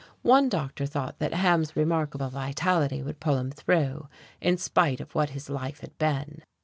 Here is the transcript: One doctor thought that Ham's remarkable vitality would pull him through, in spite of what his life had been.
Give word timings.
One 0.23 0.49
doctor 0.49 0.87
thought 0.87 1.19
that 1.19 1.35
Ham's 1.35 1.75
remarkable 1.75 2.31
vitality 2.31 3.03
would 3.03 3.19
pull 3.19 3.37
him 3.37 3.51
through, 3.51 4.07
in 4.41 4.57
spite 4.57 4.99
of 4.99 5.13
what 5.13 5.29
his 5.29 5.47
life 5.47 5.81
had 5.81 5.95
been. 5.99 6.41